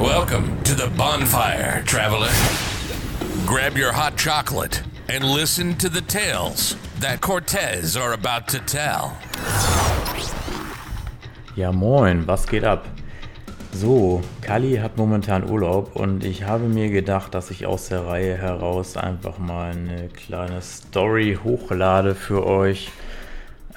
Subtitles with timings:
[0.00, 2.30] Welcome to the bonfire, traveler.
[3.44, 9.14] Grab your hot chocolate and listen to the tales that Cortez are about to tell.
[11.54, 12.86] Ja, moin, was geht ab?
[13.72, 18.38] So, Kali hat momentan Urlaub und ich habe mir gedacht, dass ich aus der Reihe
[18.38, 22.90] heraus einfach mal eine kleine Story hochlade für euch.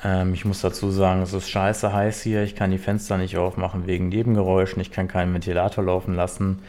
[0.04, 2.44] Ähm, ich muss dazu sagen, es ist scheiße heiß hier.
[2.44, 4.82] Ich kann die Fenster nicht aufmachen wegen Nebengeräuschen.
[4.82, 6.60] Ich kann keinen Ventilator laufen lassen.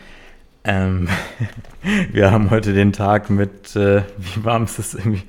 [0.65, 1.09] Ähm,
[2.13, 4.95] wir haben heute den Tag mit, äh, wie warm ist es?
[4.95, 5.25] Irgendwie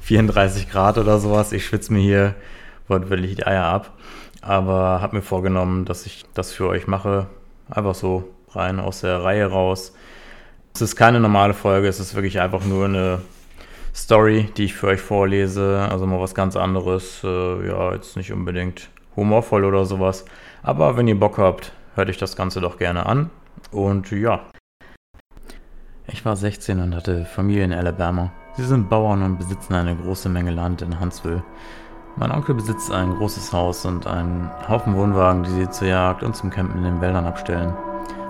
[0.00, 1.52] 34 Grad oder sowas.
[1.52, 2.34] Ich schwitze mir hier
[2.88, 3.96] wortwörtlich die Eier ab.
[4.42, 7.26] Aber habe mir vorgenommen, dass ich das für euch mache.
[7.68, 9.94] Einfach so rein aus der Reihe raus.
[10.74, 13.20] Es ist keine normale Folge, es ist wirklich einfach nur eine
[13.94, 15.86] Story, die ich für euch vorlese.
[15.90, 17.22] Also mal was ganz anderes.
[17.24, 20.24] Äh, ja, jetzt nicht unbedingt humorvoll oder sowas.
[20.62, 23.30] Aber wenn ihr Bock habt, hört euch das Ganze doch gerne an.
[23.70, 24.40] Und ja.
[26.06, 28.32] Ich war 16 und hatte Familie in Alabama.
[28.56, 31.42] Sie sind Bauern und besitzen eine große Menge Land in Huntsville.
[32.16, 36.34] Mein Onkel besitzt ein großes Haus und einen Haufen Wohnwagen, die sie zur Jagd und
[36.34, 37.72] zum Campen in den Wäldern abstellen.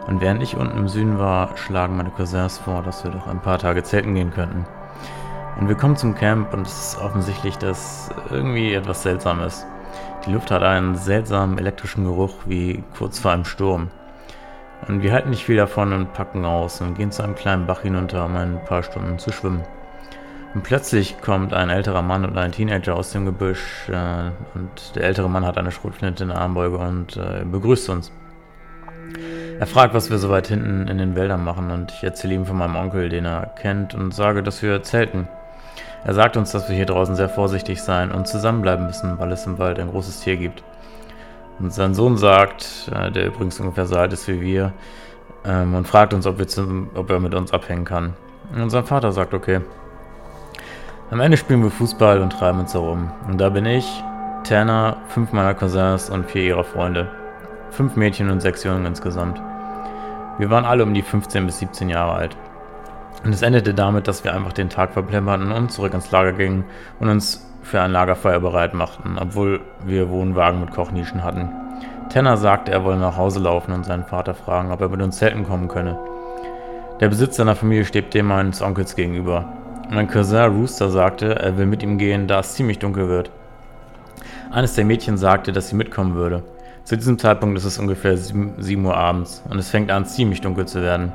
[0.07, 3.41] Und während ich unten im Süden war, schlagen meine Cousins vor, dass wir doch ein
[3.41, 4.67] paar Tage zelten gehen könnten.
[5.59, 9.67] Und wir kommen zum Camp und es ist offensichtlich, dass irgendwie etwas seltsam ist.
[10.27, 13.89] Die Luft hat einen seltsamen elektrischen Geruch wie kurz vor einem Sturm.
[14.89, 17.83] Und wir halten nicht viel davon und packen aus und gehen zu einem kleinen Bach
[17.83, 19.63] hinunter, um ein paar Stunden zu schwimmen.
[20.55, 25.05] Und plötzlich kommt ein älterer Mann und ein Teenager aus dem Gebüsch äh, und der
[25.05, 28.11] ältere Mann hat eine Schrotflinte in der Armbeuge und äh, begrüßt uns.
[29.61, 32.47] Er fragt, was wir so weit hinten in den Wäldern machen und ich erzähle ihm
[32.47, 35.29] von meinem Onkel, den er kennt und sage, dass wir zelten.
[36.05, 39.47] Er sagt uns, dass wir hier draußen sehr vorsichtig sein und zusammenbleiben müssen, weil es
[39.47, 40.63] im Wald ein großes Tier gibt.
[41.59, 44.73] Und sein Sohn sagt, äh, der übrigens ungefähr so alt ist wie wir,
[45.45, 48.15] ähm, und fragt uns, ob, wir zum, ob er mit uns abhängen kann.
[48.55, 49.61] Und sein Vater sagt, okay.
[51.11, 53.11] Am Ende spielen wir Fußball und treiben uns herum.
[53.29, 54.03] Und da bin ich,
[54.45, 57.09] Tanner, fünf meiner Cousins und vier ihrer Freunde.
[57.71, 59.41] Fünf Mädchen und sechs Jungen insgesamt.
[60.39, 62.37] Wir waren alle um die 15 bis 17 Jahre alt.
[63.25, 66.65] Und es endete damit, dass wir einfach den Tag verplemperten und zurück ins Lager gingen
[66.99, 71.51] und uns für ein Lagerfeuer bereit machten, obwohl wir Wohnwagen mit Kochnischen hatten.
[72.09, 75.19] Tanner sagte, er wolle nach Hause laufen und seinen Vater fragen, ob er mit uns
[75.19, 75.99] zelten kommen könne.
[77.01, 79.45] Der Besitz seiner Familie steht dem meines Onkels gegenüber.
[79.91, 83.31] Mein Cousin Rooster sagte, er will mit ihm gehen, da es ziemlich dunkel wird.
[84.51, 86.43] Eines der Mädchen sagte, dass sie mitkommen würde.
[86.85, 90.67] Zu diesem Zeitpunkt ist es ungefähr 7 Uhr abends und es fängt an ziemlich dunkel
[90.67, 91.13] zu werden.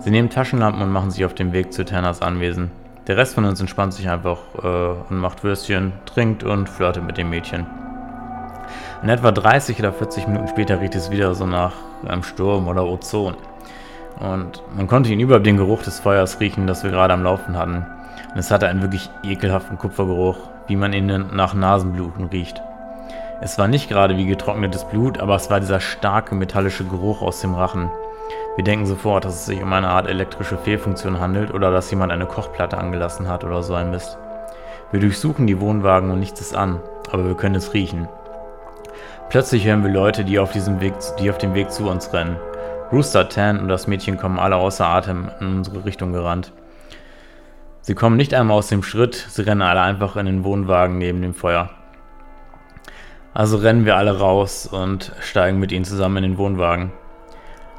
[0.00, 2.70] Sie nehmen Taschenlampen und machen sich auf den Weg zu Tanners Anwesen.
[3.06, 7.18] Der Rest von uns entspannt sich einfach äh, und macht Würstchen, trinkt und flirtet mit
[7.18, 7.66] dem Mädchen.
[9.02, 11.72] In etwa 30 oder 40 Minuten später riecht es wieder so nach
[12.06, 13.34] einem Sturm oder Ozon.
[14.18, 17.56] Und man konnte ihn über den Geruch des Feuers riechen, das wir gerade am Laufen
[17.56, 17.84] hatten.
[18.32, 22.60] Und es hatte einen wirklich ekelhaften Kupfergeruch, wie man ihn nach Nasenbluten riecht.
[23.40, 27.42] Es war nicht gerade wie getrocknetes Blut, aber es war dieser starke metallische Geruch aus
[27.42, 27.90] dem Rachen.
[28.56, 32.10] Wir denken sofort, dass es sich um eine Art elektrische Fehlfunktion handelt oder dass jemand
[32.10, 34.16] eine Kochplatte angelassen hat oder so ein Mist.
[34.92, 36.80] Wir durchsuchen die Wohnwagen und nichts ist an,
[37.12, 38.08] aber wir können es riechen.
[39.28, 42.36] Plötzlich hören wir Leute, die auf, diesem Weg, die auf dem Weg zu uns rennen.
[42.92, 46.52] Rooster, Tan und das Mädchen kommen alle außer Atem in unsere Richtung gerannt.
[47.80, 51.20] Sie kommen nicht einmal aus dem Schritt, sie rennen alle einfach in den Wohnwagen neben
[51.20, 51.70] dem Feuer.
[53.34, 56.92] Also rennen wir alle raus und steigen mit ihnen zusammen in den Wohnwagen.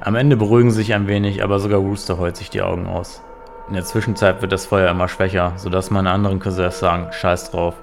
[0.08, 3.22] Am Ende beruhigen sie sich ein wenig, aber sogar Rooster heult sich die Augen aus.
[3.68, 7.74] In der Zwischenzeit wird das Feuer immer schwächer, sodass meine anderen Cousins sagen, scheiß drauf,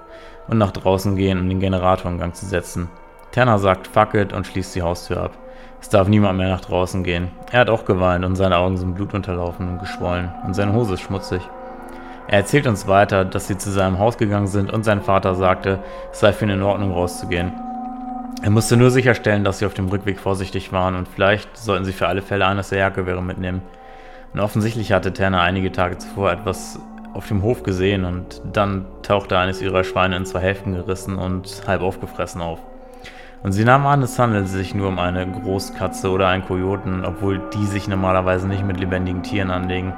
[0.49, 2.89] und nach draußen gehen, um den Generator in Gang zu setzen.
[3.33, 5.33] Tanner sagt fuck it und schließt die Haustür ab.
[5.83, 7.31] Es darf niemand mehr nach draußen gehen.
[7.53, 11.03] Er hat auch geweint und seine Augen sind blutunterlaufen und geschwollen und seine Hose ist
[11.03, 11.43] schmutzig.
[12.27, 15.81] Er erzählt uns weiter, dass sie zu seinem Haus gegangen sind und sein Vater sagte,
[16.11, 17.53] es sei für ihn in Ordnung rauszugehen.
[18.45, 21.95] Er musste nur sicherstellen, dass sie auf dem Rückweg vorsichtig waren und vielleicht sollten sie
[21.95, 23.63] für alle Fälle eines der Jagdgewehre mitnehmen.
[24.35, 26.79] Und offensichtlich hatte Turner einige Tage zuvor etwas
[27.15, 31.63] auf dem Hof gesehen und dann tauchte eines ihrer Schweine in zwei Hälften gerissen und
[31.67, 32.59] halb aufgefressen auf.
[33.43, 37.41] Und sie nahm an, es handelte sich nur um eine Großkatze oder einen Kojoten, obwohl
[37.55, 39.95] die sich normalerweise nicht mit lebendigen Tieren anlegen.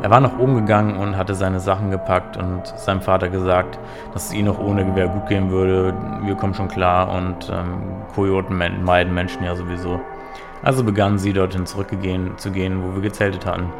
[0.00, 3.78] Er war nach oben gegangen und hatte seine Sachen gepackt und seinem Vater gesagt,
[4.12, 5.92] dass es ihm noch ohne Gewehr gut gehen würde.
[6.22, 7.82] Wir kommen schon klar und ähm,
[8.14, 10.00] Kojoten meiden Menschen ja sowieso.
[10.62, 13.72] Also begannen sie dorthin zurückgehen zu gehen, wo wir gezeltet hatten.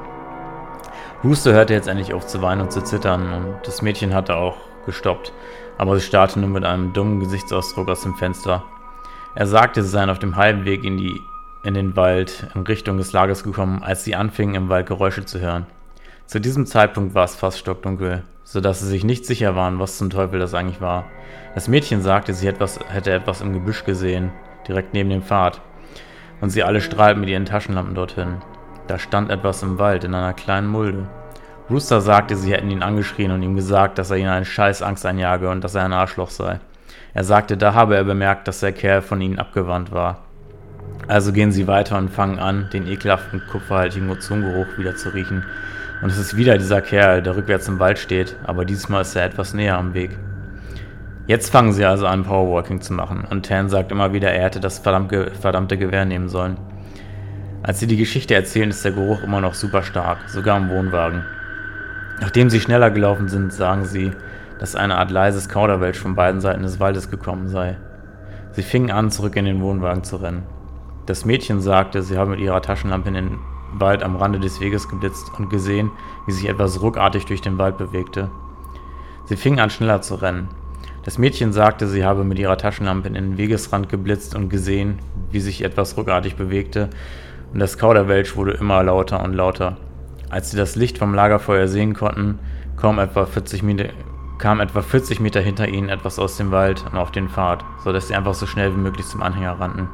[1.22, 4.56] Rooster hörte jetzt endlich auf zu weinen und zu zittern und das Mädchen hatte auch
[4.86, 5.32] gestoppt,
[5.76, 8.64] aber sie starrte nur mit einem dummen Gesichtsausdruck aus dem Fenster.
[9.34, 11.20] Er sagte, sie seien auf dem halben Weg in die
[11.64, 15.40] in den Wald in Richtung des Lagers gekommen, als sie anfingen, im Wald Geräusche zu
[15.40, 15.66] hören.
[16.28, 20.10] Zu diesem Zeitpunkt war es fast stockdunkel, sodass sie sich nicht sicher waren, was zum
[20.10, 21.06] Teufel das eigentlich war.
[21.54, 24.30] Das Mädchen sagte, sie etwas, hätte etwas im Gebüsch gesehen,
[24.68, 25.62] direkt neben dem Pfad,
[26.42, 28.42] und sie alle strahlten mit ihren Taschenlampen dorthin.
[28.88, 31.08] Da stand etwas im Wald in einer kleinen Mulde.
[31.70, 35.06] Rooster sagte, sie hätten ihn angeschrien und ihm gesagt, dass er ihnen eine scheiß Angst
[35.06, 36.60] einjage und dass er ein Arschloch sei.
[37.14, 40.24] Er sagte, da habe er bemerkt, dass der Kerl von ihnen abgewandt war.
[41.06, 45.42] Also gehen sie weiter und fangen an, den ekelhaften kupferhaltigen Ozongeruch wieder zu riechen.
[46.00, 49.24] Und es ist wieder dieser Kerl, der rückwärts im Wald steht, aber diesmal ist er
[49.24, 50.16] etwas näher am Weg.
[51.26, 54.60] Jetzt fangen sie also an, Powerwalking zu machen, und Tan sagt immer wieder, er hätte
[54.60, 56.56] das verdammte, Gewehr nehmen sollen.
[57.62, 61.24] Als sie die Geschichte erzählen, ist der Geruch immer noch super stark, sogar im Wohnwagen.
[62.20, 64.12] Nachdem sie schneller gelaufen sind, sagen sie,
[64.58, 67.76] dass eine Art leises Kauderwelsch von beiden Seiten des Waldes gekommen sei.
[68.52, 70.44] Sie fingen an, zurück in den Wohnwagen zu rennen.
[71.06, 73.38] Das Mädchen sagte, sie habe mit ihrer Taschenlampe in den
[73.72, 75.90] Wald am Rande des Weges geblitzt und gesehen,
[76.26, 78.30] wie sich etwas ruckartig durch den Wald bewegte.
[79.24, 80.48] Sie fingen an, schneller zu rennen.
[81.04, 84.98] Das Mädchen sagte, sie habe mit ihrer Taschenlampe in den Wegesrand geblitzt und gesehen,
[85.30, 86.90] wie sich etwas ruckartig bewegte,
[87.52, 89.78] und das Kauderwelsch wurde immer lauter und lauter.
[90.28, 92.38] Als sie das Licht vom Lagerfeuer sehen konnten,
[92.76, 93.88] kam etwa 40 Meter,
[94.36, 98.08] kam etwa 40 Meter hinter ihnen etwas aus dem Wald und auf den Pfad, sodass
[98.08, 99.88] sie einfach so schnell wie möglich zum Anhänger rannten.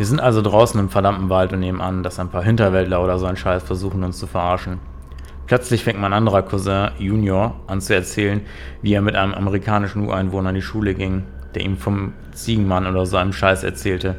[0.00, 3.18] Wir sind also draußen im verdammten Wald und nehmen an, dass ein paar Hinterwäldler oder
[3.18, 4.78] so ein Scheiß versuchen, uns zu verarschen.
[5.46, 8.40] Plötzlich fängt mein anderer Cousin, Junior, an zu erzählen,
[8.80, 11.24] wie er mit einem amerikanischen Ureinwohner in die Schule ging,
[11.54, 14.16] der ihm vom Ziegenmann oder so einem Scheiß erzählte,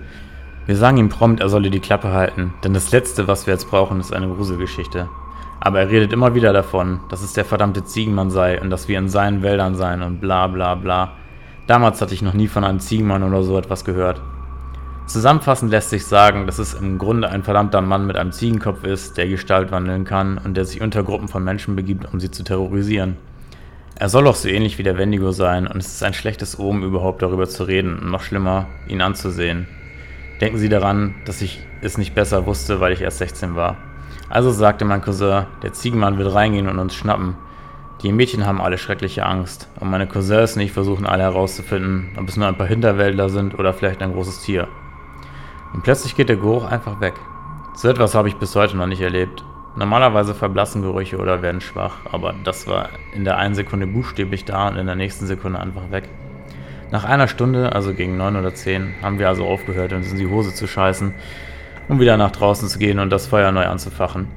[0.68, 3.72] wir sagen ihm prompt, er solle die Klappe halten, denn das Letzte, was wir jetzt
[3.72, 5.10] brauchen, ist eine Gruselgeschichte.
[5.62, 9.00] Aber er redet immer wieder davon, dass es der verdammte Ziegenmann sei und dass wir
[9.00, 11.14] in seinen Wäldern seien und bla bla bla.
[11.66, 14.22] Damals hatte ich noch nie von einem Ziegenmann oder so etwas gehört.
[15.12, 19.18] Zusammenfassend lässt sich sagen, dass es im Grunde ein verdammter Mann mit einem Ziegenkopf ist,
[19.18, 22.46] der Gestalt wandeln kann und der sich unter Gruppen von Menschen begibt, um sie zu
[22.46, 23.18] terrorisieren.
[23.96, 26.84] Er soll auch so ähnlich wie der Wendigo sein und es ist ein schlechtes Omen
[26.84, 29.68] überhaupt darüber zu reden und noch schlimmer, ihn anzusehen.
[30.40, 33.76] Denken Sie daran, dass ich es nicht besser wusste, weil ich erst 16 war.
[34.30, 37.36] Also sagte mein Cousin, der Ziegenmann wird reingehen und uns schnappen.
[38.02, 42.30] Die Mädchen haben alle schreckliche Angst und meine Cousins und ich versuchen alle herauszufinden, ob
[42.30, 44.70] es nur ein paar Hinterwäldler sind oder vielleicht ein großes Tier.
[45.74, 47.14] Und plötzlich geht der Geruch einfach weg.
[47.76, 49.44] So etwas habe ich bis heute noch nicht erlebt.
[49.76, 54.68] Normalerweise verblassen Gerüche oder werden schwach, aber das war in der einen Sekunde buchstäblich da
[54.68, 56.10] und in der nächsten Sekunde einfach weg.
[56.92, 60.28] Nach einer Stunde, also gegen neun oder zehn, haben wir also aufgehört, uns in die
[60.28, 61.14] Hose zu scheißen,
[61.88, 64.28] um wieder nach draußen zu gehen und das Feuer neu anzufachen.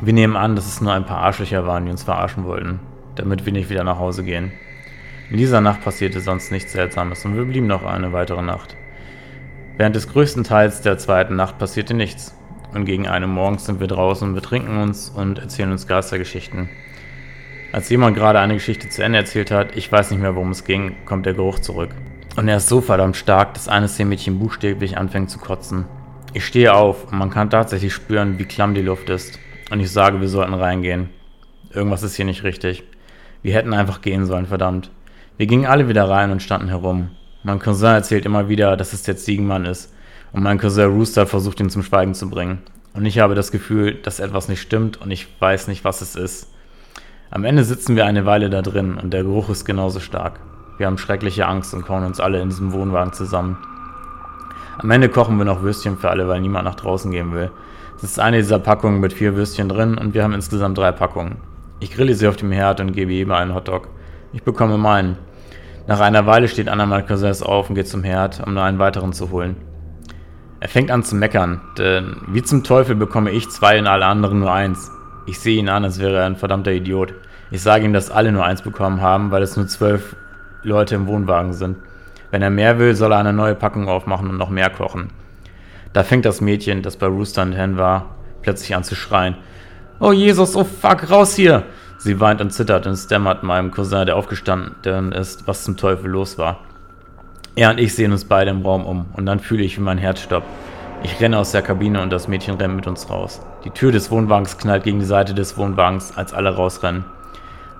[0.00, 2.80] Wir nehmen an, dass es nur ein paar Arschlöcher waren, die uns verarschen wollten,
[3.14, 4.50] damit wir nicht wieder nach Hause gehen.
[5.30, 8.76] In dieser Nacht passierte sonst nichts Seltsames und wir blieben noch eine weitere Nacht.
[9.82, 12.36] Während des größten Teils der zweiten Nacht passierte nichts.
[12.72, 16.68] Und gegen eine morgens sind wir draußen, betrinken uns und erzählen uns Geistergeschichten.
[17.72, 20.62] Als jemand gerade eine Geschichte zu Ende erzählt hat, ich weiß nicht mehr, worum es
[20.62, 21.90] ging, kommt der Geruch zurück.
[22.36, 25.86] Und er ist so verdammt stark, dass eines der Mädchen buchstäblich anfängt zu kotzen.
[26.32, 29.40] Ich stehe auf und man kann tatsächlich spüren, wie klamm die Luft ist.
[29.72, 31.10] Und ich sage, wir sollten reingehen.
[31.72, 32.84] Irgendwas ist hier nicht richtig.
[33.42, 34.92] Wir hätten einfach gehen sollen, verdammt.
[35.38, 37.10] Wir gingen alle wieder rein und standen herum.
[37.44, 39.92] Mein Cousin erzählt immer wieder, dass es der Ziegenmann ist.
[40.32, 42.58] Und mein Cousin Rooster versucht ihn zum Schweigen zu bringen.
[42.94, 46.14] Und ich habe das Gefühl, dass etwas nicht stimmt und ich weiß nicht, was es
[46.14, 46.48] ist.
[47.30, 50.38] Am Ende sitzen wir eine Weile da drin und der Geruch ist genauso stark.
[50.78, 53.58] Wir haben schreckliche Angst und kauen uns alle in diesem Wohnwagen zusammen.
[54.78, 57.50] Am Ende kochen wir noch Würstchen für alle, weil niemand nach draußen gehen will.
[57.96, 61.36] Es ist eine dieser Packungen mit vier Würstchen drin und wir haben insgesamt drei Packungen.
[61.80, 63.88] Ich grille sie auf dem Herd und gebe jedem einen Hotdog.
[64.32, 65.16] Ich bekomme meinen.
[65.86, 66.68] Nach einer Weile steht
[67.08, 69.56] Cousins auf und geht zum Herd, um noch einen weiteren zu holen.
[70.60, 74.38] Er fängt an zu meckern, denn wie zum Teufel bekomme ich zwei und alle anderen
[74.38, 74.92] nur eins.
[75.26, 77.14] Ich sehe ihn an, als wäre er ein verdammter Idiot.
[77.50, 80.14] Ich sage ihm, dass alle nur eins bekommen haben, weil es nur zwölf
[80.62, 81.78] Leute im Wohnwagen sind.
[82.30, 85.08] Wenn er mehr will, soll er eine neue Packung aufmachen und noch mehr kochen.
[85.92, 89.36] Da fängt das Mädchen, das bei Rooster und Hen war, plötzlich an zu schreien.
[89.98, 91.64] Oh Jesus, oh fuck, raus hier!
[92.04, 96.36] Sie weint und zittert und stammert meinem Cousin, der aufgestanden ist, was zum Teufel los
[96.36, 96.58] war.
[97.54, 99.98] Er und ich sehen uns beide im Raum um und dann fühle ich, wie mein
[99.98, 100.48] Herz stoppt.
[101.04, 103.40] Ich renne aus der Kabine und das Mädchen rennt mit uns raus.
[103.64, 107.04] Die Tür des Wohnwagens knallt gegen die Seite des Wohnwagens, als alle rausrennen.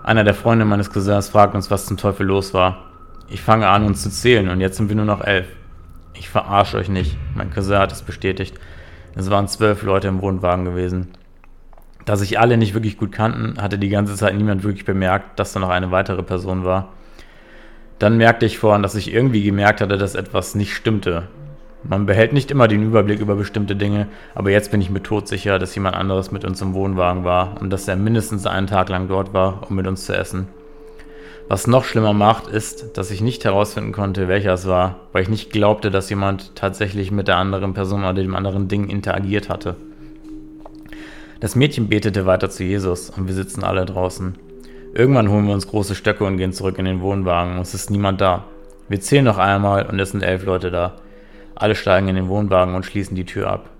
[0.05, 2.79] Einer der Freunde meines Cousins fragt uns, was zum Teufel los war.
[3.29, 5.49] Ich fange an, uns zu zählen und jetzt sind wir nur noch elf.
[6.15, 7.17] Ich verarsche euch nicht.
[7.35, 8.55] Mein Cousin hat es bestätigt.
[9.17, 11.09] Es waren zwölf Leute im Wohnwagen gewesen.
[12.05, 15.53] Da sich alle nicht wirklich gut kannten, hatte die ganze Zeit niemand wirklich bemerkt, dass
[15.53, 16.89] da noch eine weitere Person war.
[17.99, 21.29] Dann merkte ich vorhin, dass ich irgendwie gemerkt hatte, dass etwas nicht stimmte.
[21.85, 25.59] Man behält nicht immer den Überblick über bestimmte Dinge, aber jetzt bin ich mir todsicher,
[25.59, 29.09] dass jemand anderes mit uns im Wohnwagen war und dass er mindestens einen Tag lang
[29.09, 30.49] dort war, um mit uns zu essen.
[31.49, 35.29] Was noch schlimmer macht, ist, dass ich nicht herausfinden konnte, welcher es war, weil ich
[35.29, 39.77] nicht glaubte, dass jemand tatsächlich mit der anderen Person oder dem anderen Ding interagiert hatte.
[41.43, 44.39] Das Mädchen betete weiter zu Jesus und wir sitzen alle draußen.
[44.95, 47.59] Irgendwann holen wir uns große Stöcke und gehen zurück in den Wohnwagen.
[47.59, 48.45] Es ist niemand da.
[48.89, 50.95] Wir zählen noch einmal und es sind elf Leute da.
[51.57, 53.71] Alle steigen in den Wohnwagen und schließen die Tür ab.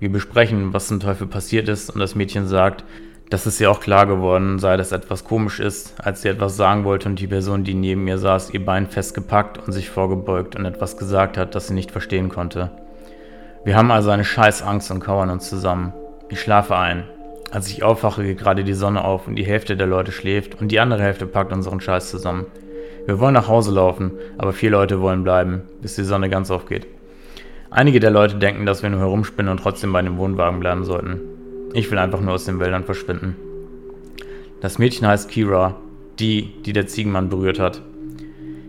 [0.00, 2.82] Wir besprechen, was zum Teufel passiert ist und das Mädchen sagt,
[3.30, 6.82] dass es ihr auch klar geworden sei, dass etwas komisch ist, als sie etwas sagen
[6.82, 10.64] wollte und die Person, die neben ihr saß, ihr Bein festgepackt und sich vorgebeugt und
[10.64, 12.72] etwas gesagt hat, das sie nicht verstehen konnte.
[13.64, 15.92] Wir haben also eine scheiß Angst und kauern uns zusammen.
[16.32, 17.04] Ich schlafe ein.
[17.50, 20.72] Als ich aufwache, geht gerade die Sonne auf und die Hälfte der Leute schläft und
[20.72, 22.46] die andere Hälfte packt unseren Scheiß zusammen.
[23.04, 26.86] Wir wollen nach Hause laufen, aber vier Leute wollen bleiben, bis die Sonne ganz aufgeht.
[27.70, 31.20] Einige der Leute denken, dass wir nur herumspinnen und trotzdem bei dem Wohnwagen bleiben sollten.
[31.74, 33.36] Ich will einfach nur aus den Wäldern verschwinden.
[34.62, 35.76] Das Mädchen heißt Kira,
[36.18, 37.82] die, die der Ziegenmann berührt hat.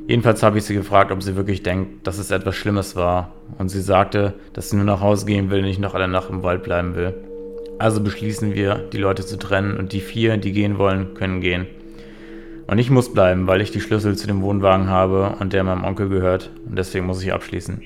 [0.06, 3.32] Jedenfalls habe ich sie gefragt, ob sie wirklich denkt, dass es etwas Schlimmes war.
[3.58, 6.30] Und sie sagte, dass sie nur nach Hause gehen will und nicht noch alle Nacht
[6.30, 7.14] im Wald bleiben will.
[7.80, 11.68] Also beschließen wir, die Leute zu trennen und die vier, die gehen wollen, können gehen.
[12.68, 15.84] Und ich muss bleiben, weil ich die Schlüssel zu dem Wohnwagen habe und der meinem
[15.84, 16.50] Onkel gehört.
[16.68, 17.82] Und deswegen muss ich abschließen.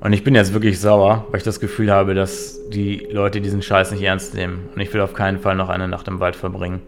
[0.00, 3.62] Und ich bin jetzt wirklich sauer, weil ich das Gefühl habe, dass die Leute diesen
[3.62, 4.68] Scheiß nicht ernst nehmen.
[4.74, 6.80] Und ich will auf keinen Fall noch eine Nacht im Wald verbringen.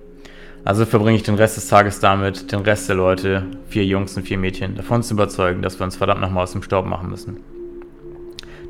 [0.64, 4.24] Also verbringe ich den Rest des Tages damit, den Rest der Leute, vier Jungs und
[4.24, 7.57] vier Mädchen, davon zu überzeugen, dass wir uns verdammt nochmal aus dem Staub machen müssen.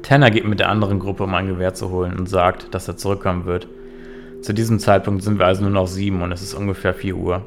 [0.02, 2.96] Tanner geht mit der anderen Gruppe, um ein Gewehr zu holen und sagt, dass er
[2.96, 3.68] zurückkommen wird.
[4.42, 7.42] Zu diesem Zeitpunkt sind wir also nur noch sieben und es ist ungefähr vier Uhr.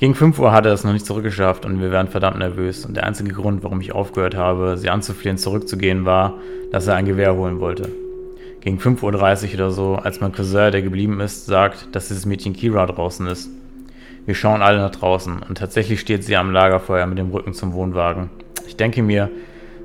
[0.00, 2.86] Gegen 5 Uhr hat er es noch nicht zurückgeschafft und wir waren verdammt nervös.
[2.86, 6.38] Und der einzige Grund, warum ich aufgehört habe, sie anzuflehen, zurückzugehen, war,
[6.72, 7.90] dass er ein Gewehr holen wollte.
[8.62, 9.02] Gegen 5.30
[9.48, 13.26] Uhr oder so, als mein Cousin, der geblieben ist, sagt, dass dieses Mädchen Kira draußen
[13.26, 13.50] ist.
[14.24, 17.74] Wir schauen alle nach draußen und tatsächlich steht sie am Lagerfeuer mit dem Rücken zum
[17.74, 18.30] Wohnwagen.
[18.66, 19.30] Ich denke mir,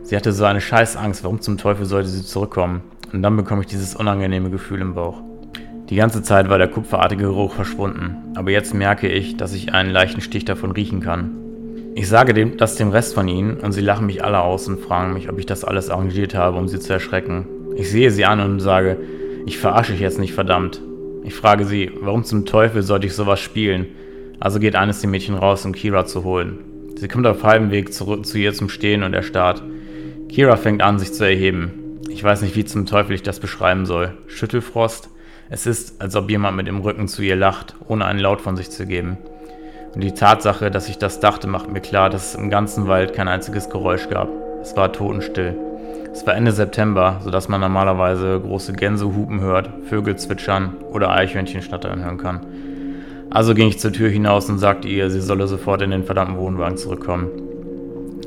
[0.05, 2.81] sie hatte so eine Scheißangst, warum zum Teufel sollte sie zurückkommen?
[3.11, 5.21] Und dann bekomme ich dieses unangenehme Gefühl im Bauch.
[5.89, 9.91] Die ganze Zeit war der kupferartige Geruch verschwunden, aber jetzt merke ich, dass ich einen
[9.91, 11.31] leichten Stich davon riechen kann.
[11.93, 14.79] Ich sage dem, das dem Rest von ihnen und sie lachen mich alle aus und
[14.79, 17.47] fragen mich, ob ich das alles arrangiert habe, um sie zu erschrecken.
[17.75, 18.97] Ich sehe sie an und sage,
[19.45, 20.81] ich verarsche dich jetzt nicht verdammt.
[21.23, 23.87] Ich frage sie, warum zum Teufel sollte ich sowas spielen?
[24.39, 26.59] Also geht eines der Mädchen raus, um Kira zu holen.
[26.97, 29.61] Sie kommt auf halbem Weg zurück zu ihr zum Stehen und erstarrt.
[30.29, 31.99] Kira fängt an, sich zu erheben.
[32.09, 34.17] Ich weiß nicht, wie zum Teufel ich das beschreiben soll.
[34.27, 35.09] Schüttelfrost?
[35.49, 38.57] Es ist, als ob jemand mit dem Rücken zu ihr lacht, ohne einen Laut von
[38.57, 39.17] sich zu geben.
[39.93, 43.13] Und die Tatsache, dass ich das dachte, macht mir klar, dass es im ganzen Wald
[43.13, 44.29] kein einziges Geräusch gab.
[44.61, 45.55] Es war totenstill.
[46.11, 51.61] Es war Ende September, sodass man normalerweise große Gänse hupen hört, Vögel zwitschern oder Eichhörnchen
[51.61, 52.45] schnattern hören kann.
[53.29, 56.37] Also ging ich zur Tür hinaus und sagte ihr, sie solle sofort in den verdammten
[56.37, 57.29] Wohnwagen zurückkommen.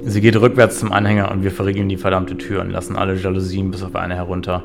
[0.04, 3.70] Sie geht rückwärts zum Anhänger und wir verriegeln die verdammte Tür und lassen alle Jalousien
[3.70, 4.62] bis auf eine herunter.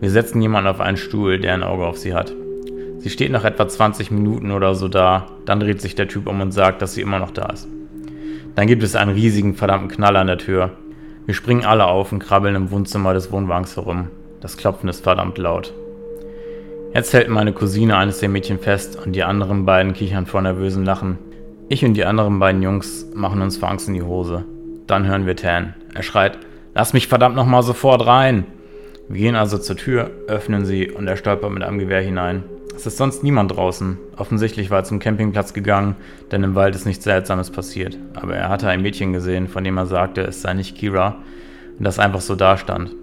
[0.00, 2.34] Wir setzen jemanden auf einen Stuhl, der ein Auge auf sie hat.
[2.98, 6.40] Sie steht nach etwa 20 Minuten oder so da, dann dreht sich der Typ um
[6.40, 7.68] und sagt, dass sie immer noch da ist.
[8.54, 10.72] Dann gibt es einen riesigen verdammten Knall an der Tür.
[11.26, 14.08] Wir springen alle auf und krabbeln im Wohnzimmer des Wohnwagens herum.
[14.40, 15.72] Das Klopfen ist verdammt laut.
[16.94, 20.84] Jetzt hält meine Cousine eines der Mädchen fest und die anderen beiden kichern vor nervösem
[20.84, 21.18] Lachen.
[21.70, 24.44] Ich und die anderen beiden Jungs machen uns vor Angst in die Hose.
[24.86, 25.74] Dann hören wir Tan.
[25.94, 26.38] Er schreit,
[26.74, 28.46] lass mich verdammt nochmal sofort rein!
[29.10, 32.44] Wir gehen also zur Tür, öffnen sie und er stolpert mit einem Gewehr hinein.
[32.74, 33.98] Es ist sonst niemand draußen.
[34.16, 35.96] Offensichtlich war er zum Campingplatz gegangen,
[36.32, 37.98] denn im Wald ist nichts Seltsames passiert.
[38.14, 41.16] Aber er hatte ein Mädchen gesehen, von dem er sagte, es sei nicht Kira
[41.78, 42.94] und das einfach so dastand.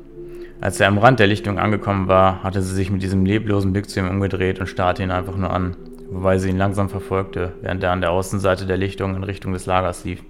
[0.60, 3.90] Als er am Rand der Lichtung angekommen war, hatte sie sich mit diesem leblosen Blick
[3.90, 5.76] zu ihm umgedreht und starrte ihn einfach nur an,
[6.10, 9.66] wobei sie ihn langsam verfolgte, während er an der Außenseite der Lichtung in Richtung des
[9.66, 10.24] Lagers lief.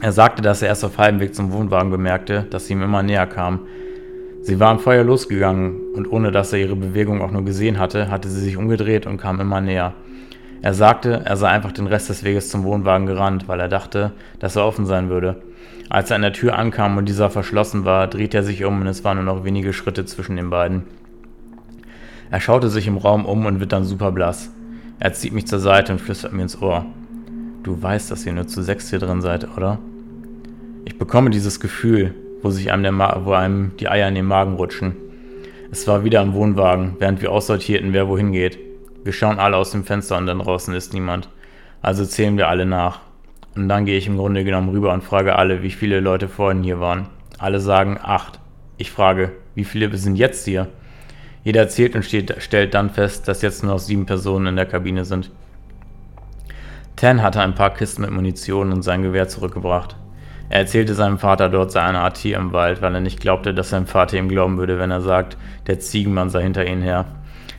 [0.00, 3.02] Er sagte, dass er erst auf halbem Weg zum Wohnwagen bemerkte, dass sie ihm immer
[3.02, 3.60] näher kam
[4.48, 8.10] Sie war am Feuer losgegangen und ohne dass er ihre Bewegung auch nur gesehen hatte,
[8.10, 9.92] hatte sie sich umgedreht und kam immer näher.
[10.62, 14.12] Er sagte, er sei einfach den Rest des Weges zum Wohnwagen gerannt, weil er dachte,
[14.38, 15.42] dass er offen sein würde.
[15.90, 18.86] Als er an der Tür ankam und dieser verschlossen war, drehte er sich um und
[18.86, 20.84] es waren nur noch wenige Schritte zwischen den beiden.
[22.30, 24.50] Er schaute sich im Raum um und wird dann super blass.
[25.00, 26.84] Er zieht mich zur Seite und flüstert mir ins Ohr.
[27.62, 29.78] Du weißt, dass ihr nur zu sechs hier drin seid, oder?
[30.84, 34.96] Ich bekomme dieses Gefühl, wo sich einem, wo einem die Eier in den Magen rutschen.
[35.70, 38.58] Es war wieder am Wohnwagen, während wir aussortierten, wer wohin geht.
[39.04, 41.28] Wir schauen alle aus dem Fenster und dann draußen ist niemand.
[41.80, 43.00] Also zählen wir alle nach.
[43.54, 46.62] Und dann gehe ich im Grunde genommen rüber und frage alle, wie viele Leute vorhin
[46.62, 47.06] hier waren.
[47.38, 48.40] Alle sagen acht.
[48.78, 50.68] Ich frage, wie viele sind jetzt hier?
[51.44, 54.66] Jeder erzählt und steht, stellt dann fest, dass jetzt nur noch sieben Personen in der
[54.66, 55.30] Kabine sind.
[56.96, 59.96] Tan hatte ein paar Kisten mit Munition und sein Gewehr zurückgebracht.
[60.50, 63.52] Er erzählte seinem Vater, dort sei eine Art Tier im Wald, weil er nicht glaubte,
[63.52, 67.04] dass sein Vater ihm glauben würde, wenn er sagt, der Ziegenmann sei hinter ihnen her.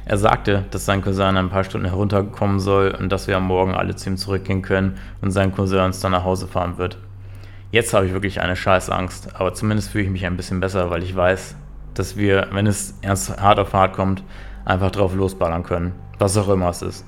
[0.06, 3.76] Er sagte, dass sein Cousin ein paar Stunden herunterkommen soll und dass wir am Morgen
[3.76, 6.98] alle zu ihm zurückgehen können und sein Cousin uns dann nach Hause fahren wird.
[7.72, 11.04] Jetzt habe ich wirklich eine Scheißangst, aber zumindest fühle ich mich ein bisschen besser, weil
[11.04, 11.56] ich weiß,
[12.00, 14.24] dass wir, wenn es ernst hart auf hart kommt,
[14.64, 17.06] einfach drauf losballern können, was auch immer es ist.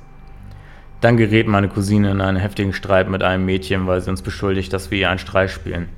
[1.00, 4.72] Dann gerät meine Cousine in einen heftigen Streit mit einem Mädchen, weil sie uns beschuldigt,
[4.74, 5.90] dass wir ihr einen Streich spielen.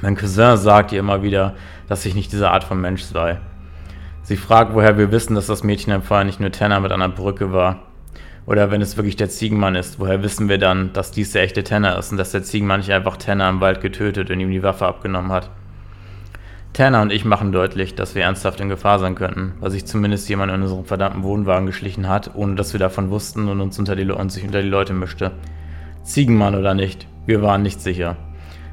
[0.00, 1.54] Mein Cousin sagt ihr immer wieder,
[1.86, 3.38] dass ich nicht diese Art von Mensch sei.
[4.22, 7.10] Sie fragt, woher wir wissen, dass das Mädchen im Fall nicht nur Tenner mit einer
[7.10, 7.82] Brücke war.
[8.46, 11.62] Oder wenn es wirklich der Ziegenmann ist, woher wissen wir dann, dass dies der echte
[11.62, 14.62] Tenner ist und dass der Ziegenmann nicht einfach Tenner im Wald getötet und ihm die
[14.62, 15.50] Waffe abgenommen hat?
[16.74, 20.28] Tanner und ich machen deutlich, dass wir ernsthaft in Gefahr sein könnten, weil sich zumindest
[20.28, 23.94] jemand in unseren verdammten Wohnwagen geschlichen hat, ohne dass wir davon wussten und uns unter
[23.94, 25.30] die, und sich unter die Leute mischte.
[26.02, 28.16] Ziegenmann oder nicht, wir waren nicht sicher.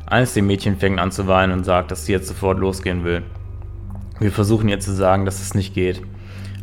[0.08, 3.22] Eines der Mädchen fängt an zu weinen und sagt, dass sie jetzt sofort losgehen will.
[4.20, 6.02] Wir versuchen ihr zu sagen, dass es nicht geht,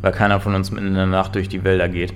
[0.01, 2.13] weil keiner von uns mitten in der Nacht durch die Wälder geht.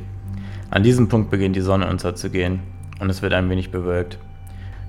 [0.69, 2.59] An diesem Punkt beginnt die Sonne unterzugehen
[2.99, 4.17] und es wird ein wenig bewölkt.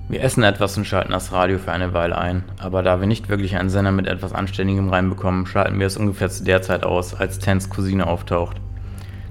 [0.07, 3.27] Wir essen etwas und schalten das Radio für eine Weile ein, aber da wir nicht
[3.27, 7.15] wirklich einen Sender mit etwas Anständigem reinbekommen, schalten wir es ungefähr zu der Zeit aus,
[7.15, 8.57] als Tans Cousine auftaucht.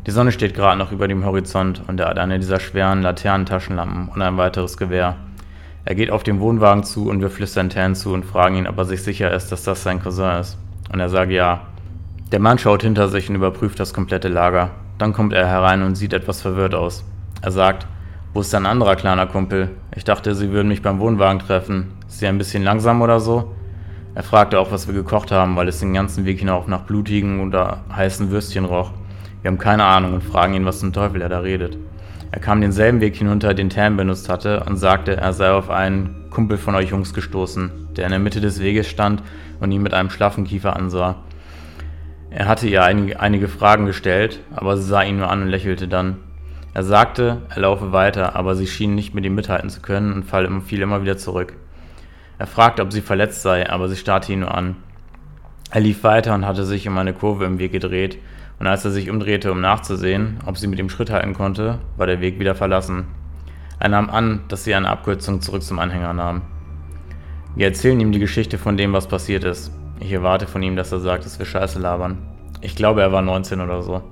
[0.05, 4.09] Die Sonne steht gerade noch über dem Horizont und er hat eine dieser schweren Laternentaschenlampen
[4.09, 5.15] und ein weiteres Gewehr.
[5.85, 8.77] Er geht auf den Wohnwagen zu und wir flüstern Tan zu und fragen ihn, ob
[8.77, 10.59] er sich sicher ist, dass das sein Cousin ist.
[10.93, 11.61] Und er sagt ja.
[12.33, 14.71] Der Mann schaut hinter sich und überprüft das komplette Lager.
[14.99, 17.05] Dann kommt er herein und sieht etwas verwirrt aus.
[17.43, 17.87] Er sagt,
[18.35, 19.71] wo ist dein anderer kleiner Kumpel?
[19.95, 21.93] Ich dachte, sie würden mich beim Wohnwagen treffen.
[22.09, 23.55] Ist sie ein bisschen langsam oder so?
[24.17, 27.41] Er fragte auch, was wir gekocht haben, weil es den ganzen Weg hinauf nach blutigen
[27.41, 28.91] oder heißen Würstchen roch.
[29.41, 31.79] Wir haben keine Ahnung und fragen ihn, was zum Teufel er da redet.
[32.33, 36.29] Er kam denselben Weg hinunter, den Tam benutzt hatte, und sagte, er sei auf einen
[36.31, 39.23] Kumpel von euch Jungs gestoßen, der in der Mitte des Weges stand
[39.61, 41.23] und ihn mit einem schlaffen Kiefer ansah.
[42.31, 45.87] Er hatte ihr einige, einige Fragen gestellt, aber sie sah ihn nur an und lächelte
[45.87, 46.17] dann.
[46.75, 50.63] Er sagte, er laufe weiter, aber sie schien nicht mit ihm mithalten zu können und
[50.63, 51.55] fiel immer wieder zurück.
[52.37, 54.75] Er fragte, ob sie verletzt sei, aber sie starrte ihn nur an.
[55.71, 58.19] Er lief weiter und hatte sich um eine Kurve im Weg gedreht,
[58.59, 62.07] und als er sich umdrehte, um nachzusehen, ob sie mit ihm Schritt halten konnte, war
[62.07, 63.07] der Weg wieder verlassen.
[63.79, 66.43] Er nahm an, dass sie eine Abkürzung zurück zum Anhänger nahm.
[67.55, 69.73] Wir erzählen ihm die Geschichte von dem, was passiert ist.
[70.01, 72.19] Ich erwarte von ihm, dass er sagt, dass wir Scheiße labern.
[72.61, 74.03] Ich glaube, er war 19 oder so.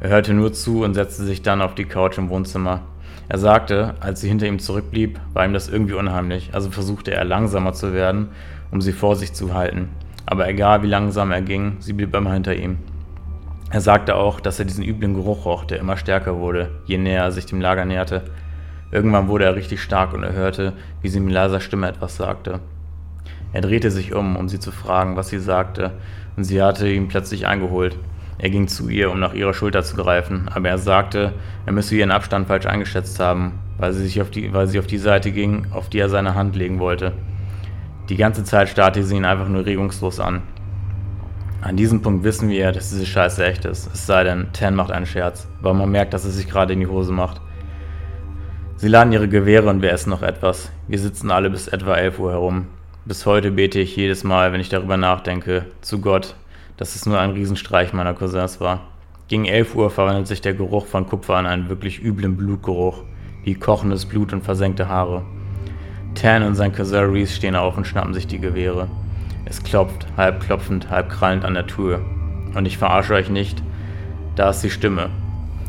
[0.00, 2.82] Er hörte nur zu und setzte sich dann auf die Couch im Wohnzimmer.
[3.28, 7.24] Er sagte, als sie hinter ihm zurückblieb, war ihm das irgendwie unheimlich, also versuchte er
[7.24, 8.28] langsamer zu werden,
[8.70, 9.88] um sie vor sich zu halten.
[10.26, 12.78] Aber egal wie langsam er ging, sie blieb immer hinter ihm.
[13.70, 17.24] Er sagte auch, dass er diesen üblen Geruch roch, der immer stärker wurde, je näher
[17.24, 18.22] er sich dem Lager näherte.
[18.92, 22.60] Irgendwann wurde er richtig stark und er hörte, wie sie mit leiser Stimme etwas sagte.
[23.52, 25.92] Er drehte sich um, um sie zu fragen, was sie sagte,
[26.36, 27.96] und sie hatte ihn plötzlich eingeholt.
[28.38, 31.32] Er ging zu ihr, um nach ihrer Schulter zu greifen, aber er sagte,
[31.64, 34.86] er müsse ihren Abstand falsch eingeschätzt haben, weil sie, sich auf die, weil sie auf
[34.86, 37.12] die Seite ging, auf die er seine Hand legen wollte.
[38.08, 40.42] Die ganze Zeit starrte sie ihn einfach nur regungslos an.
[41.62, 44.90] An diesem Punkt wissen wir, dass diese Scheiße echt ist, es sei denn, Tan macht
[44.90, 47.40] einen Scherz, weil man merkt, dass er sich gerade in die Hose macht.
[48.76, 50.70] Sie laden ihre Gewehre und wir essen noch etwas.
[50.86, 52.66] Wir sitzen alle bis etwa 11 Uhr herum.
[53.06, 56.36] Bis heute bete ich jedes Mal, wenn ich darüber nachdenke, zu Gott,
[56.76, 58.80] dass es nur ein Riesenstreich meiner Cousins war.
[59.28, 63.02] Gegen 11 Uhr verwandelt sich der Geruch von Kupfer in einen wirklich üblen Blutgeruch,
[63.44, 65.22] wie kochendes Blut und versenkte Haare.
[66.14, 68.88] Tan und sein Cousin Reese stehen auf und schnappen sich die Gewehre.
[69.44, 72.00] Es klopft, halb klopfend, halb krallend an der Tür.
[72.54, 73.62] Und ich verarsche euch nicht,
[74.34, 75.10] da ist die Stimme.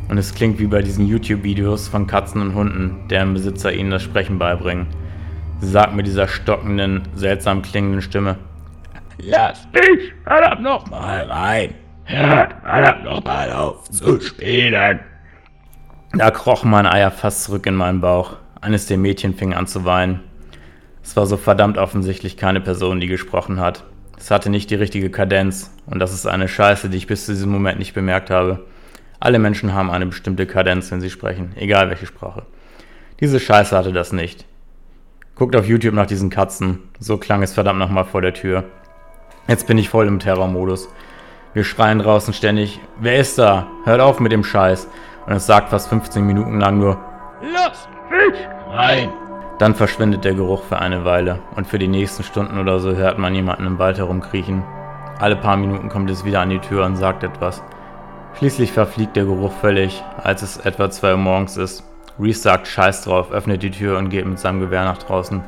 [0.10, 4.04] Und es klingt wie bei diesen YouTube-Videos von Katzen und Hunden, deren Besitzer ihnen das
[4.04, 4.88] Sprechen beibringen.
[5.60, 8.38] Sie sagt mit dieser stockenden, seltsam klingenden Stimme,
[9.20, 11.74] Lass mich verdammt nochmal rein.
[12.06, 15.00] Hört verdammt nochmal auf zu spielen.
[16.14, 18.38] Da krochen meine Eier fast zurück in meinen Bauch.
[18.62, 20.22] Eines der Mädchen fing an zu weinen.
[21.04, 23.84] Es war so verdammt offensichtlich keine Person, die gesprochen hat.
[24.18, 27.34] Es hatte nicht die richtige Kadenz und das ist eine Scheiße, die ich bis zu
[27.34, 28.66] diesem Moment nicht bemerkt habe.
[29.20, 32.44] Alle Menschen haben eine bestimmte Kadenz, wenn sie sprechen, egal welche Sprache.
[33.20, 34.46] Diese Scheiße hatte das nicht.
[35.36, 36.80] Guckt auf YouTube nach diesen Katzen.
[37.00, 38.64] So klang es verdammt nochmal vor der Tür.
[39.48, 40.90] Jetzt bin ich voll im Terrormodus.
[41.54, 43.68] Wir schreien draußen ständig, wer ist da?
[43.86, 44.90] Hört auf mit dem Scheiß.
[45.26, 47.00] Und es sagt fast 15 Minuten lang nur,
[47.42, 48.38] Lass mich
[48.70, 49.10] rein.
[49.58, 53.18] Dann verschwindet der Geruch für eine Weile und für die nächsten Stunden oder so hört
[53.18, 54.64] man jemanden im Wald herumkriechen.
[55.20, 57.64] Alle paar Minuten kommt es wieder an die Tür und sagt etwas.
[58.38, 61.84] Schließlich verfliegt der Geruch völlig, als es etwa 2 Uhr morgens ist.
[62.20, 65.44] Reese sagt Scheiß drauf, öffnet die Tür und geht mit seinem Gewehr nach draußen.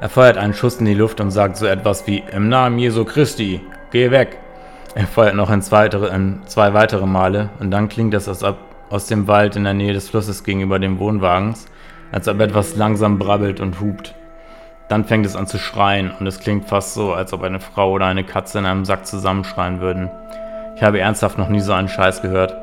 [0.00, 3.04] Er feuert einen Schuss in die Luft und sagt so etwas wie Im Namen Jesu
[3.04, 4.38] Christi, geh weg.
[4.94, 8.58] Er feuert noch in zwei, in zwei weitere Male und dann klingt es, ob
[8.90, 11.66] aus dem Wald in der Nähe des Flusses gegenüber dem Wohnwagens
[12.12, 14.14] als ob etwas langsam brabbelt und hupt.
[14.88, 17.92] Dann fängt es an zu schreien und es klingt fast so, als ob eine Frau
[17.92, 20.10] oder eine Katze in einem Sack zusammenschreien würden.
[20.76, 22.56] Ich habe ernsthaft noch nie so einen Scheiß gehört.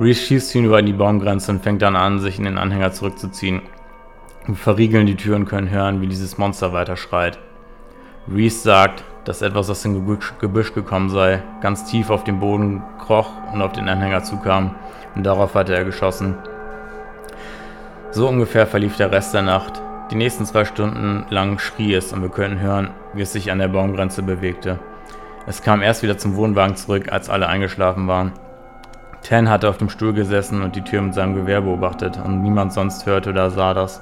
[0.00, 3.62] Reese schießt hinüber in die Baumgrenze und fängt dann an, sich in den Anhänger zurückzuziehen.
[4.56, 7.38] Verriegeln die Tür und können hören, wie dieses Monster weiter schreit.
[8.30, 10.06] Reese sagt, dass etwas aus dem
[10.40, 14.74] Gebüsch gekommen sei, ganz tief auf den Boden kroch und auf den Anhänger zukam,
[15.14, 16.34] und darauf hatte er geschossen.
[18.10, 19.82] So ungefähr verlief der Rest der Nacht.
[20.10, 23.58] Die nächsten zwei Stunden lang schrie es und wir könnten hören, wie es sich an
[23.58, 24.78] der Baumgrenze bewegte.
[25.46, 28.32] Es kam erst wieder zum Wohnwagen zurück, als alle eingeschlafen waren.
[29.22, 32.72] Tan hatte auf dem Stuhl gesessen und die Tür mit seinem Gewehr beobachtet und niemand
[32.72, 34.00] sonst hörte oder sah das.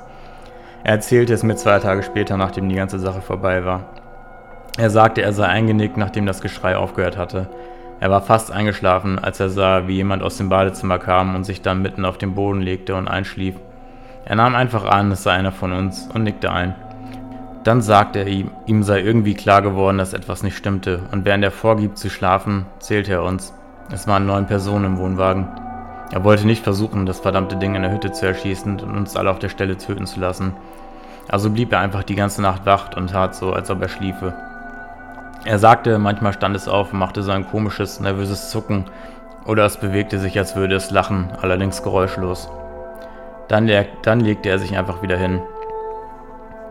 [0.87, 3.87] Er erzählte es mir zwei Tage später, nachdem die ganze Sache vorbei war.
[4.79, 7.49] Er sagte, er sei eingenickt, nachdem das Geschrei aufgehört hatte.
[7.99, 11.61] Er war fast eingeschlafen, als er sah, wie jemand aus dem Badezimmer kam und sich
[11.61, 13.57] dann mitten auf den Boden legte und einschlief.
[14.27, 16.77] Er nahm einfach an, es sei einer von uns und nickte ein.
[17.65, 21.43] Dann sagte er ihm, ihm sei irgendwie klar geworden, dass etwas nicht stimmte, und während
[21.43, 23.53] er vorgibt zu schlafen, zählte er uns.
[23.91, 25.49] Es waren neun Personen im Wohnwagen.
[26.13, 29.31] Er wollte nicht versuchen, das verdammte Ding in der Hütte zu erschießen und uns alle
[29.31, 30.55] auf der Stelle töten zu lassen.
[31.29, 34.33] Also blieb er einfach die ganze Nacht wach und tat so, als ob er schliefe.
[35.45, 38.85] Er sagte, manchmal stand es auf und machte so ein komisches, nervöses Zucken,
[39.45, 42.51] oder es bewegte sich, als würde es lachen, allerdings geräuschlos.
[43.49, 43.71] Dann,
[44.03, 45.41] dann legte er sich einfach wieder hin.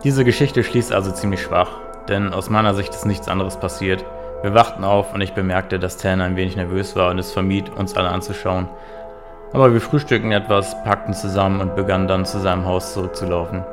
[0.03, 1.71] Diese Geschichte schließt also ziemlich schwach,
[2.09, 4.03] denn aus meiner Sicht ist nichts anderes passiert.
[4.41, 7.69] Wir wachten auf und ich bemerkte, dass Tan ein wenig nervös war und es vermied,
[7.69, 8.67] uns alle anzuschauen.
[9.55, 13.63] Aber wir frühstückten etwas, packten zusammen und begannen dann zu seinem Haus zurückzulaufen.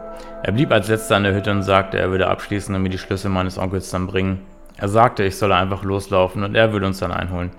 [0.44, 2.98] Er blieb als letzter in der Hütte und sagte, er würde abschließen und mir die
[2.98, 4.42] Schlüssel meines Onkels dann bringen.
[4.76, 7.50] Er sagte, ich solle einfach loslaufen und er würde uns dann einholen.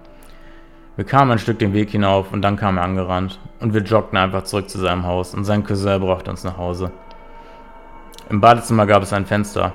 [0.96, 4.18] Wir kamen ein Stück den Weg hinauf und dann kam er angerannt und wir joggten
[4.18, 6.92] einfach zurück zu seinem Haus und sein Cousin brachte uns nach Hause.
[8.30, 9.74] Im Badezimmer gab es ein Fenster.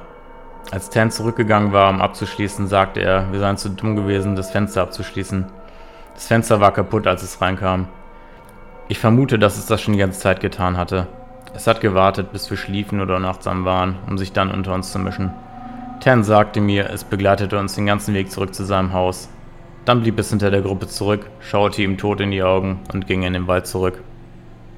[0.70, 4.80] Als Tan zurückgegangen war, um abzuschließen, sagte er, wir seien zu dumm gewesen, das Fenster
[4.80, 5.44] abzuschließen.
[6.14, 7.88] Das Fenster war kaputt, als es reinkam.
[8.90, 11.06] Ich vermute, dass es das schon die ganze Zeit getan hatte.
[11.54, 14.98] Es hat gewartet, bis wir schliefen oder nachtsam waren, um sich dann unter uns zu
[14.98, 15.30] mischen.
[16.00, 19.28] Tan sagte mir, es begleitete uns den ganzen Weg zurück zu seinem Haus.
[19.84, 23.24] Dann blieb es hinter der Gruppe zurück, schaute ihm tot in die Augen und ging
[23.24, 24.02] in den Wald zurück.